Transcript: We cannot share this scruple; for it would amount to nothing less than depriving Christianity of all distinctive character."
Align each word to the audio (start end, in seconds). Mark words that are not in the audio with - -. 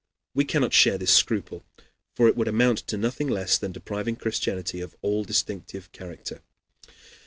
We 0.33 0.45
cannot 0.45 0.73
share 0.73 0.97
this 0.97 1.13
scruple; 1.15 1.63
for 2.15 2.27
it 2.27 2.35
would 2.35 2.47
amount 2.47 2.79
to 2.87 2.97
nothing 2.97 3.27
less 3.27 3.59
than 3.59 3.71
depriving 3.71 4.15
Christianity 4.15 4.81
of 4.81 4.95
all 5.03 5.23
distinctive 5.23 5.91
character." 5.91 6.41